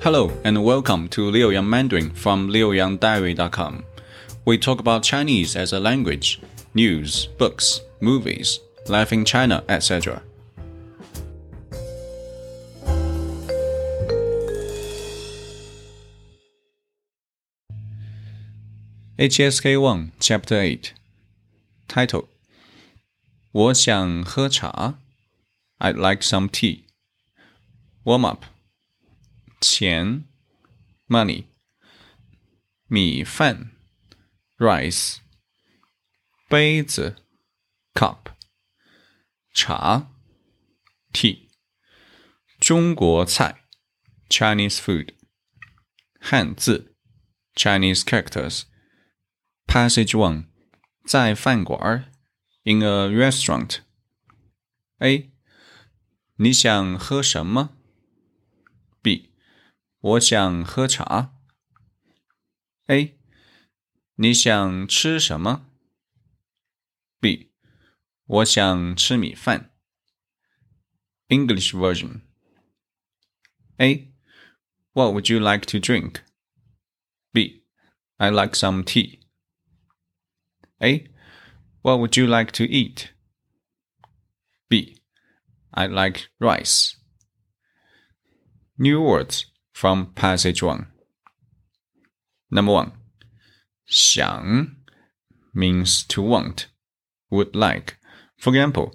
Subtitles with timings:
[0.00, 3.84] Hello and welcome to Liu Yang Mandarin from liuyangdiary.com.
[4.44, 6.40] We talk about Chinese as a language,
[6.74, 10.22] news, books, movies, life in China, etc.
[19.18, 20.92] HSK 1 Chapter 8
[21.88, 22.28] Title
[23.50, 24.98] 我想喝茶
[25.78, 26.84] I'd like some tea.
[28.04, 28.44] Warm up
[29.60, 30.24] 钱
[31.08, 31.46] money
[32.86, 33.72] 米饭
[34.58, 35.18] rice
[36.48, 37.16] 杯子
[37.94, 38.18] cup
[39.52, 40.10] 茶
[41.12, 41.48] tea
[42.60, 43.64] 中国菜
[44.28, 45.14] Chinese food
[46.20, 46.94] 汉字
[47.54, 48.62] Chinese characters
[49.66, 50.46] Passage one
[51.04, 52.12] 在饭馆
[52.64, 53.78] in a restaurant
[54.98, 55.30] A
[56.36, 57.79] 你想喝什么 B
[60.00, 61.34] 我想喝茶。
[62.86, 63.18] A，
[64.14, 65.66] 你想吃什么？
[67.20, 67.52] B，
[68.24, 69.72] 我想吃米饭。
[71.28, 72.20] English version.
[73.78, 74.12] A.
[74.92, 76.20] What would you like to drink?
[77.32, 77.64] B.
[78.16, 79.20] I like some tea.
[80.78, 81.10] A.
[81.82, 83.10] What would you like to eat?
[84.68, 85.02] B.
[85.70, 86.94] I like rice.
[88.78, 90.86] New words from passage 1.
[92.50, 92.92] Number 1.
[93.86, 94.76] 想
[95.54, 96.66] means to want,
[97.30, 97.96] would like.
[98.38, 98.92] For example,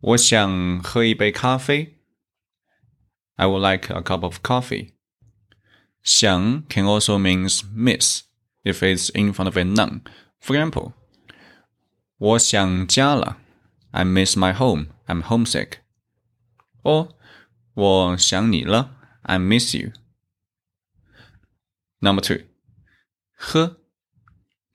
[0.00, 1.98] 我想喝一杯咖啡.
[3.36, 4.92] I would like a cup of coffee.
[6.02, 8.22] 想 can also means miss
[8.64, 10.02] if it's in front of a noun.
[10.40, 10.92] For example,
[12.18, 13.38] 我想家了.
[13.90, 14.88] I miss my home.
[15.06, 15.78] I'm homesick.
[16.82, 17.10] Or
[17.74, 18.96] 我想你了.
[19.22, 19.92] I miss you.
[22.00, 22.44] Number two,
[23.38, 23.76] 喝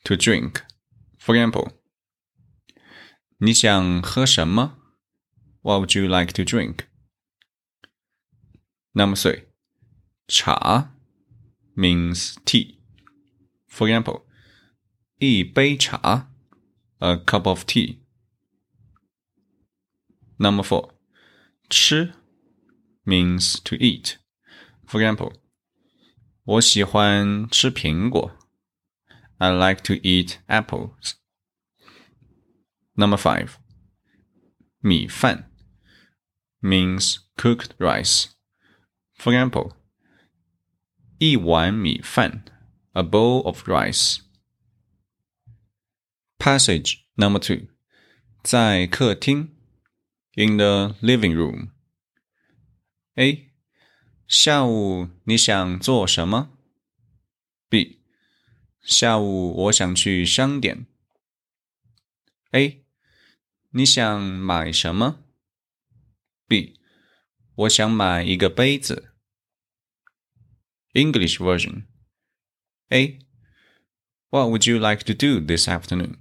[0.04, 0.62] to drink.
[1.18, 1.72] For example,
[3.38, 4.78] 你想喝什么?
[5.62, 6.86] What would you like to drink?
[8.94, 9.46] Number three,
[10.28, 10.92] 茶
[11.76, 12.80] means tea.
[13.68, 14.24] For example,
[15.18, 16.30] 一杯茶
[17.00, 18.00] a cup of tea.
[20.38, 20.92] Number four,
[21.70, 22.14] 吃
[23.06, 24.18] means to eat.
[24.88, 25.34] For example,
[26.44, 28.38] 我喜欢吃苹果.
[29.38, 31.14] I like to eat apples.
[32.96, 33.56] Number five,
[34.80, 35.50] 米饭
[36.62, 38.28] means cooked rice.
[39.18, 39.72] For example,
[41.18, 42.44] 一碗米饭
[42.94, 44.20] a bowl of rice.
[46.38, 47.68] Passage number two,
[48.44, 49.56] 在客厅
[50.36, 51.72] in the living room.
[53.16, 53.47] A
[54.28, 56.58] 下午你想做什么？
[57.70, 58.02] B
[58.82, 60.88] 下午我想去商店。
[62.52, 62.84] A
[63.72, 65.24] 你想买什么？
[66.48, 66.80] B
[67.56, 69.14] 我想买一个杯子。
[70.94, 71.86] English version
[72.90, 73.20] A
[74.30, 76.18] What would you like to do this afternoon?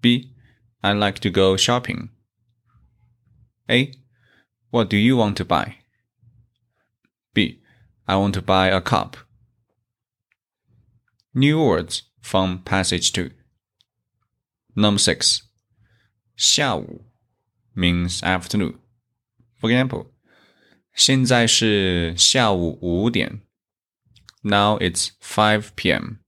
[0.00, 0.34] B
[0.80, 2.10] I'd like to go shopping.
[3.68, 3.92] A
[4.70, 5.78] What do you want to buy?
[7.36, 7.60] B.
[8.06, 9.16] I want to buy a cup.
[11.34, 13.30] New words from passage 2.
[14.74, 15.42] Number 6.
[16.36, 17.06] 下午
[17.74, 18.78] means afternoon.
[19.60, 20.12] For example,
[20.94, 23.42] 现在是下午五点.
[24.42, 26.18] Now it's 5 p.m.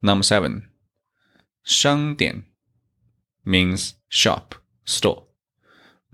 [0.00, 0.68] Number 7.
[1.64, 2.44] 商店
[3.44, 4.54] means shop,
[4.84, 5.26] store.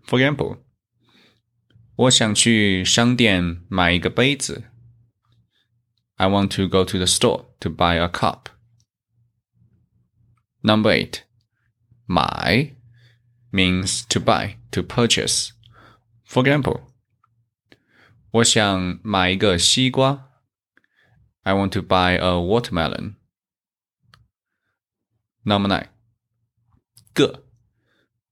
[0.04, 0.58] For example,
[1.96, 4.64] 我想去商店买一个杯子。
[6.16, 8.48] I want to go to the store to buy a cup.
[10.62, 11.22] Number eight,
[12.06, 12.76] 买
[13.50, 15.50] means to buy, to purchase.
[16.24, 16.82] For example,
[18.30, 20.30] 我想买一个西瓜。
[21.42, 23.16] I want to buy a watermelon.
[25.42, 25.88] Number nine,
[27.12, 27.44] 个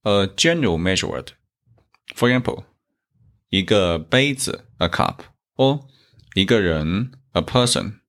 [0.02, 1.32] a general measure word.
[2.14, 2.64] For example,
[3.54, 5.24] 一个杯子 a cup
[5.56, 5.88] or
[6.34, 8.00] 一个人 a person.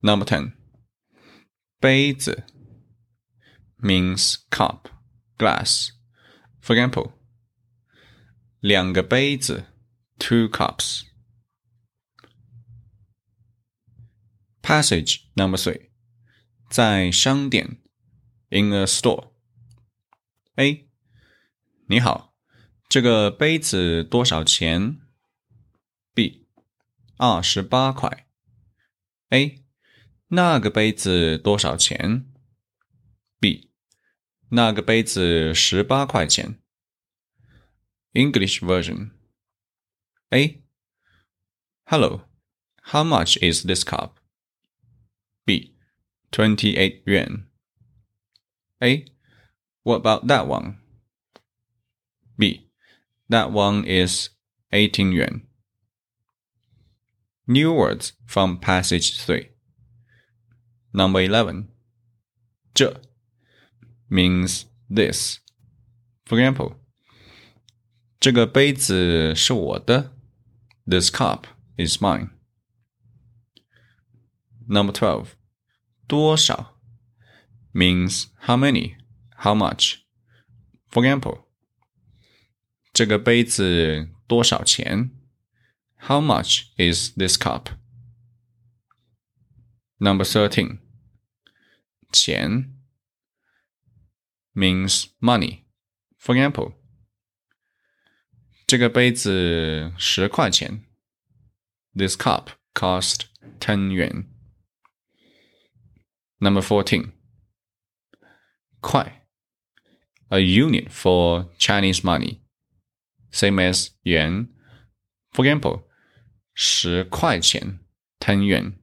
[0.00, 0.52] Number ten.
[1.80, 2.44] 杯子
[3.78, 4.86] means cup,
[5.38, 5.90] glass.
[6.60, 7.12] For example,
[8.60, 9.64] 两个杯子
[10.18, 11.02] two cups.
[14.62, 15.90] Passage number three.
[16.70, 17.82] 在商店
[18.48, 19.32] in a store.
[20.56, 20.88] A.
[21.88, 22.25] 你好。
[22.88, 25.00] 这个杯子多少钱？
[26.14, 26.46] B.
[27.16, 28.26] 二十八块。
[29.30, 29.64] A.
[30.28, 32.26] 那个杯子多少钱？
[33.40, 33.70] B.
[34.50, 36.58] 那个杯子十八块钱。
[38.12, 39.12] English version.
[40.30, 40.62] A.
[41.84, 42.22] Hello.
[42.84, 44.16] How much is this cup?
[45.44, 45.76] B.
[46.30, 47.46] 28 yuan.
[48.80, 49.06] A.
[49.82, 50.78] What about that one?
[52.36, 52.65] B.
[53.28, 54.30] That one is
[54.72, 55.46] 18 yuan.
[57.46, 59.48] New words from passage 3.
[60.92, 61.68] Number 11.
[62.74, 63.00] 这
[64.08, 65.38] means this.
[66.24, 66.76] For example,
[68.20, 70.12] 这个杯子是我的.
[70.86, 71.44] This cup
[71.76, 72.30] is mine.
[74.68, 75.28] Number 12.
[76.06, 76.78] 多少
[77.72, 78.96] means how many,
[79.38, 79.96] how much.
[80.88, 81.45] For example,
[82.97, 85.11] 这个杯子多少钱
[85.99, 87.67] ？How much is this cup?
[89.99, 90.79] Number thirteen.
[92.11, 92.73] 钱
[94.55, 95.65] means money.
[96.17, 96.73] For example,
[98.65, 100.83] 这个杯子十块钱。
[101.93, 103.27] This cup cost
[103.59, 104.25] ten yuan.
[106.39, 107.11] Number fourteen.
[108.79, 109.27] 块
[110.29, 112.46] a unit for Chinese money
[113.36, 114.48] same as yuan.
[115.32, 115.84] For example,
[116.54, 117.80] 十块钱
[118.20, 118.74] ten yuan.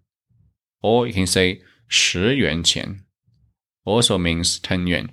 [0.81, 3.05] Or you can say 十元钱
[3.83, 5.09] also means ten yuan.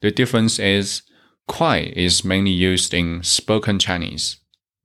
[0.00, 1.02] The difference is
[1.48, 4.36] Kuai is mainly used in spoken Chinese,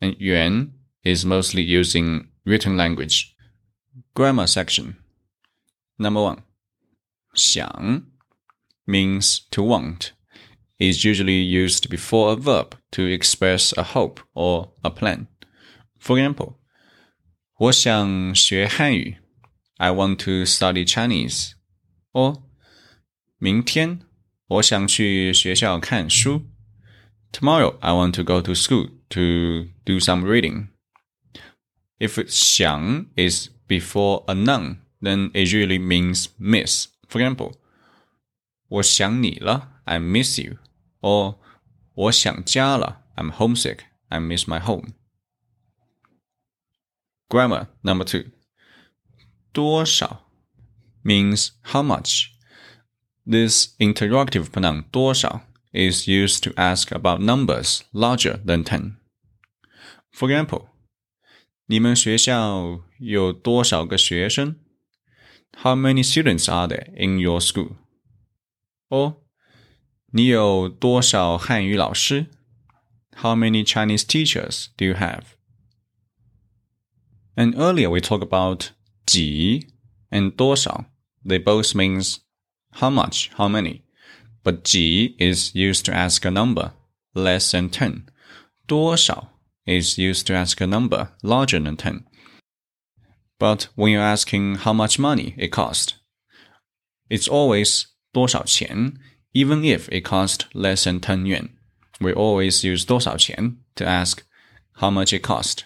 [0.01, 0.73] and Yuan
[1.03, 3.35] is mostly used in written language.
[4.15, 4.97] Grammar section.
[5.99, 6.43] Number one.
[7.35, 8.03] 想
[8.87, 10.13] means to want.
[10.79, 15.27] Is usually used before a verb to express a hope or a plan.
[15.99, 16.55] For example,
[17.57, 19.17] 我想学汉语
[19.77, 21.51] I want to study Chinese.
[22.11, 22.41] Or
[23.37, 24.01] 明天
[24.47, 26.47] 我想去学校看书。
[27.31, 30.67] Tomorrow I want to go to school to do some reading.
[31.99, 36.87] If 想 is before a noun, then it usually means miss.
[37.07, 37.53] For example,
[38.67, 40.57] 我想你了 I miss you.
[41.07, 41.37] Or
[41.93, 43.79] 我想家了 I'm homesick.
[44.09, 44.93] I miss my home.
[47.29, 48.31] Grammar number two.
[49.51, 50.29] 多少
[51.03, 52.31] means how much.
[53.25, 55.41] This interrogative pronoun 多少
[55.71, 58.97] is used to ask about numbers larger than 10.
[60.11, 60.67] For example,
[61.65, 64.59] 你们学校有多少个学生?
[65.53, 67.75] How many students are there in your school?
[68.89, 69.17] Or
[70.11, 72.27] 你有多少汉语老师?
[73.15, 75.23] How many Chinese teachers do you have?
[77.35, 78.69] And earlier we talked about
[79.05, 79.67] 几
[80.09, 80.85] and 多少.
[81.25, 82.17] They both means
[82.71, 83.81] how much, how many.
[84.43, 86.73] But 几 is used to ask a number
[87.13, 88.05] less than 10.
[88.67, 89.29] 多少
[89.65, 92.03] is used to ask a number larger than 10.
[93.39, 95.95] But when you're asking how much money it cost,
[97.09, 98.99] it's always 多少钱,
[99.37, 101.49] even if it cost less than 10 yuan.
[101.99, 104.23] We always use 多少钱 to ask
[104.73, 105.65] how much it cost.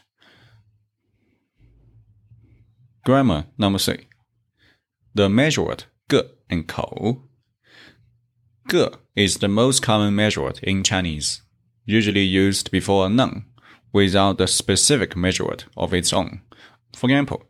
[3.03, 4.07] Grammar number three.
[5.15, 7.23] The measure word 个 and 口
[8.69, 11.41] Ge is the most common measure word in Chinese,
[11.85, 13.45] usually used before a noun,
[13.93, 16.41] without the specific measure word of its own.
[16.93, 17.43] For example,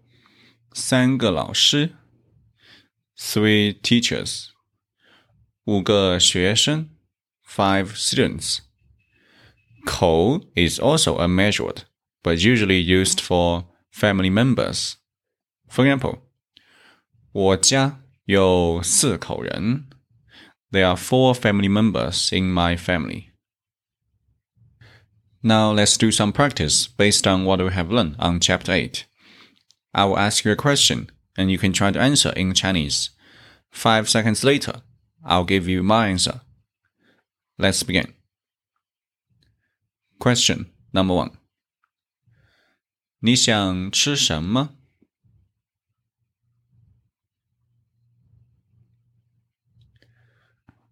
[0.74, 1.96] 三个老师
[3.18, 4.51] three teachers,
[5.65, 6.91] 五个学生
[7.47, 8.59] ，five students.
[9.87, 11.85] Kou is also unmeasured,
[12.25, 14.95] but usually used for family members.
[15.69, 16.19] For example,
[17.31, 19.89] 我家有四口人。
[20.73, 23.27] There are four family members in my family.
[25.43, 29.05] Now let's do some practice based on what we have learned on chapter 8.
[29.93, 33.11] I will ask you a question and you can try to answer in Chinese.
[33.71, 34.83] Five seconds later,
[35.24, 36.42] I'll give you my answer.
[37.58, 38.14] Let's begin.
[40.20, 41.32] Question number one.
[43.20, 44.76] 你想吃什么？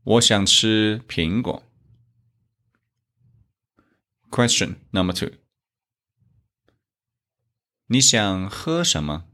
[0.03, 1.63] 我想吃苹果。
[4.29, 5.37] Question number two.
[7.87, 9.27] 你想喝什么？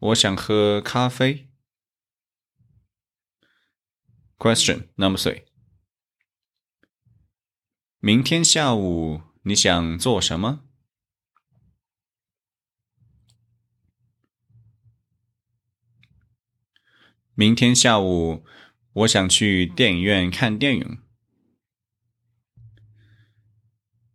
[0.00, 1.50] 我想喝咖啡。
[4.38, 5.44] Question number three.
[7.98, 10.64] 明天下午你想做什么？
[17.34, 18.46] 明天下午
[18.92, 21.02] 我想去电影院看电影。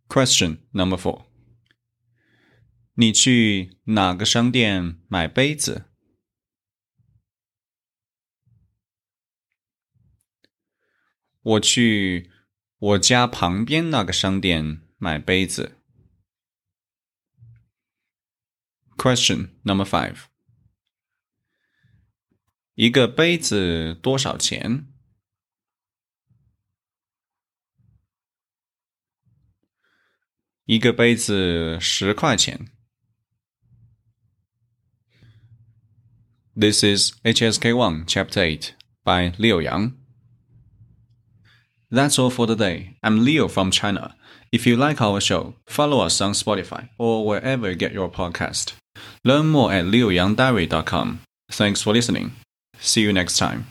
[0.08, 1.25] Question number four.
[2.98, 5.84] 你去哪个商店买杯子？
[11.42, 12.32] 我去
[12.78, 15.76] 我家旁边那个商店买杯子。
[18.96, 20.24] Question number five.
[22.76, 24.90] 一个杯子多少钱？
[30.64, 32.72] 一个杯子十块钱。
[36.58, 39.92] This is HSK1 Chapter 8 by Liu Yang.
[41.90, 42.96] That's all for today.
[43.02, 44.16] I'm Leo from China.
[44.50, 48.72] If you like our show, follow us on Spotify or wherever you get your podcast.
[49.22, 51.20] Learn more at liuyangdiary.com.
[51.50, 52.32] Thanks for listening.
[52.78, 53.66] See you next time.